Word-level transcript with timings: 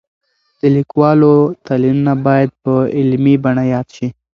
د 0.59 0.61
لیکوالو 0.75 1.33
تلینونه 1.65 2.13
باید 2.25 2.49
په 2.63 2.73
علمي 2.97 3.35
بڼه 3.43 3.63
یاد 3.73 3.87
شي. 3.95 4.07